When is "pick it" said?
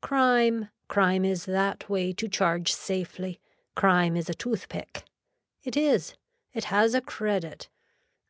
4.70-5.76